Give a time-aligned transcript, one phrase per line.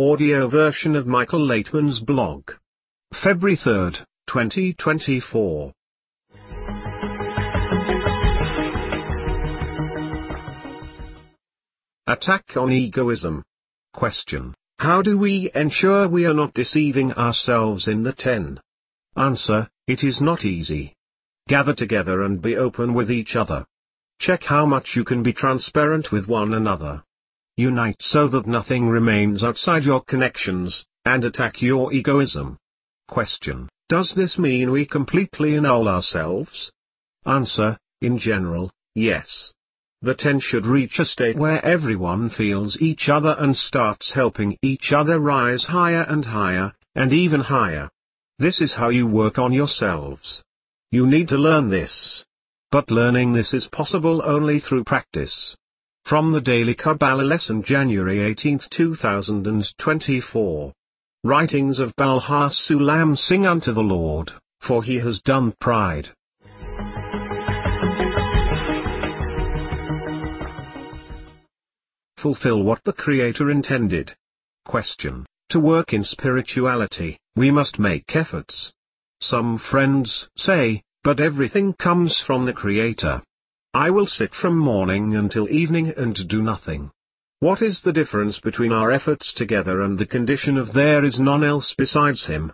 [0.00, 2.52] audio version of Michael Laitman's blog.
[3.12, 3.90] February 3,
[4.28, 5.72] 2024.
[12.06, 13.42] Attack on egoism.
[13.92, 14.54] Question.
[14.78, 18.60] How do we ensure we are not deceiving ourselves in the 10?
[19.16, 20.94] Answer, it is not easy.
[21.48, 23.66] Gather together and be open with each other.
[24.20, 27.02] Check how much you can be transparent with one another.
[27.58, 32.56] Unite so that nothing remains outside your connections, and attack your egoism.
[33.08, 33.68] Question.
[33.88, 36.70] Does this mean we completely annul ourselves?
[37.26, 39.52] Answer, in general, yes.
[40.02, 44.92] The ten should reach a state where everyone feels each other and starts helping each
[44.92, 47.90] other rise higher and higher, and even higher.
[48.38, 50.44] This is how you work on yourselves.
[50.92, 52.24] You need to learn this.
[52.70, 55.56] But learning this is possible only through practice.
[56.08, 60.72] From the Daily Kabbalah Lesson January 18, 2024.
[61.22, 66.08] Writings of Baal HaSulam Sing unto the Lord, for he has done pride.
[72.16, 74.16] Fulfill what the Creator intended.
[74.64, 75.26] Question.
[75.50, 78.72] To work in spirituality, we must make efforts.
[79.20, 83.20] Some friends say, but everything comes from the Creator.
[83.74, 86.90] I will sit from morning until evening and do nothing.
[87.40, 91.44] What is the difference between our efforts together and the condition of there is none
[91.44, 92.50] else besides Him?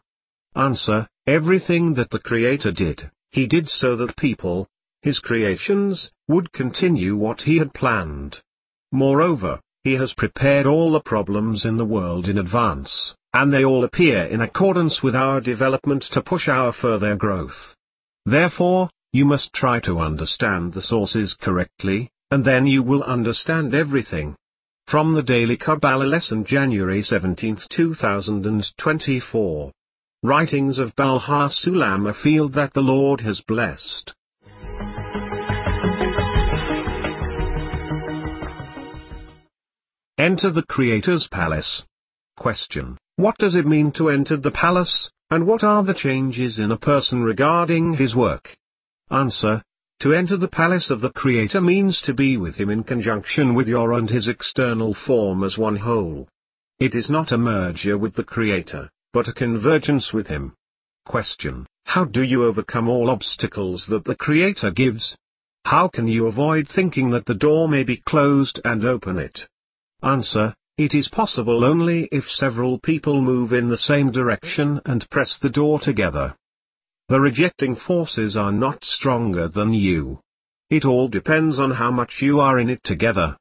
[0.56, 4.66] Answer, everything that the Creator did, He did so that people,
[5.02, 8.42] His creations, would continue what He had planned.
[8.90, 13.84] Moreover, He has prepared all the problems in the world in advance, and they all
[13.84, 17.76] appear in accordance with our development to push our further growth.
[18.26, 24.34] Therefore, you must try to understand the sources correctly, and then you will understand everything.
[24.89, 29.70] From the Daily Kabbalah Lesson January 17, 2024.
[30.24, 34.12] Writings of Baal HaSulam a field that the Lord has blessed.
[40.18, 41.84] Enter the Creator's Palace.
[42.36, 42.98] Question.
[43.14, 46.77] What does it mean to enter the palace, and what are the changes in a
[46.77, 48.56] person regarding his work?
[49.10, 49.62] Answer.
[50.00, 53.68] To enter the palace of the Creator means to be with Him in conjunction with
[53.68, 56.28] your and His external form as one whole.
[56.78, 60.54] It is not a merger with the Creator, but a convergence with Him.
[61.06, 61.66] Question.
[61.84, 65.16] How do you overcome all obstacles that the Creator gives?
[65.64, 69.46] How can you avoid thinking that the door may be closed and open it?
[70.02, 70.54] Answer.
[70.76, 75.50] It is possible only if several people move in the same direction and press the
[75.50, 76.34] door together.
[77.08, 80.20] The rejecting forces are not stronger than you.
[80.70, 83.36] It all depends on how much you are in it together.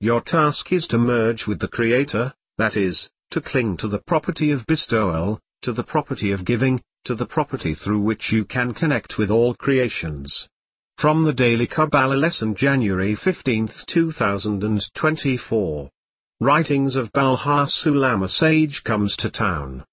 [0.00, 4.50] Your task is to merge with the Creator, that is, to cling to the property
[4.50, 9.16] of bestowal, to the property of giving, to the property through which you can connect
[9.16, 10.48] with all creations.
[10.98, 15.90] From the Daily Kabbalah Lesson January 15, 2024.
[16.40, 19.84] Writings of Baal HaSulam a sage comes to town.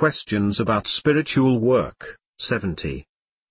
[0.00, 3.04] Questions about spiritual work, 70.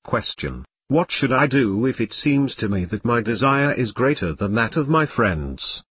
[0.04, 0.66] Question.
[0.88, 4.56] What should I do if it seems to me that my desire is greater than
[4.56, 5.84] that of my friends?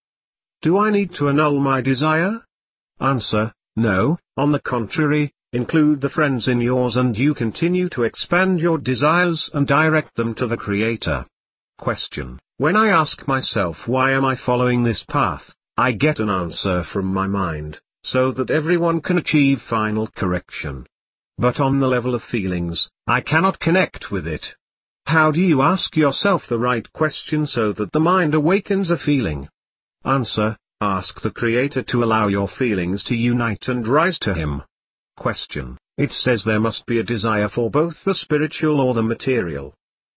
[0.61, 2.43] Do I need to annul my desire?
[2.99, 8.59] Answer, no, on the contrary, include the friends in yours and you continue to expand
[8.59, 11.25] your desires and direct them to the Creator.
[11.79, 12.41] Question.
[12.57, 17.07] When I ask myself why am I following this path, I get an answer from
[17.15, 17.79] my mind
[18.11, 20.87] so that everyone can achieve final correction.
[21.37, 24.55] But on the level of feelings, I cannot connect with it.
[25.05, 29.49] How do you ask yourself the right question so that the mind awakens a feeling?
[30.05, 34.63] Answer, ask the Creator to allow your feelings to unite and rise to Him.
[35.17, 39.75] Question, it says there must be a desire for both the spiritual or the material.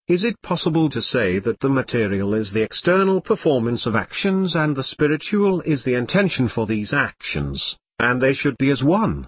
[0.07, 4.75] Is it possible to say that the material is the external performance of actions and
[4.75, 7.77] the spiritual is the intention for these actions?
[8.01, 9.27] And they should be as one?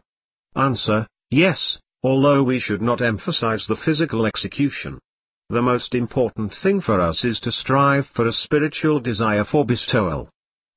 [0.55, 4.99] Answer, yes, although we should not emphasize the physical execution.
[5.49, 10.29] The most important thing for us is to strive for a spiritual desire for bestowal.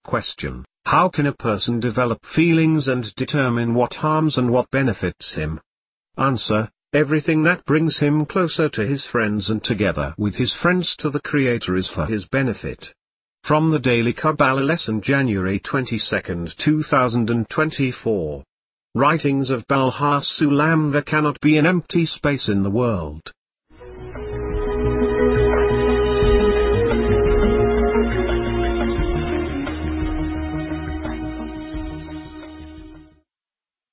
[0.04, 0.64] Question.
[0.84, 5.60] How can a person develop feelings and determine what harms and what benefits him?
[6.18, 6.68] Answer.
[6.92, 11.20] Everything that brings him closer to his friends and together with his friends to the
[11.20, 12.94] Creator is for his benefit.
[13.46, 18.42] From the Daily Kabbalah Lesson January 22, 2024.
[18.96, 23.32] Writings of Baal HaSulam There cannot be an empty space in the world.